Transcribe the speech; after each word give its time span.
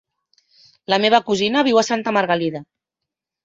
La 0.93 0.99
meva 1.03 1.21
cosina 1.29 1.65
viu 1.69 1.81
a 1.85 1.87
Santa 1.93 2.17
Margalida. 2.21 2.67